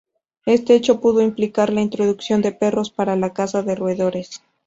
[0.47, 4.41] Este hecho pudo implicar la introducción de perros para la caza de roedores.